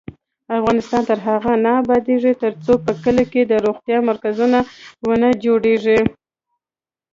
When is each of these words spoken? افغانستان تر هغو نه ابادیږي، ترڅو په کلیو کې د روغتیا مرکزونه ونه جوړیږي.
افغانستان 0.59 1.01
تر 1.09 1.19
هغو 1.27 1.53
نه 1.65 1.71
ابادیږي، 1.81 2.33
ترڅو 2.43 2.73
په 2.85 2.91
کلیو 3.03 3.29
کې 3.33 3.41
د 3.45 3.53
روغتیا 3.65 3.97
مرکزونه 4.09 4.59
ونه 5.07 5.29
جوړیږي. 5.43 5.99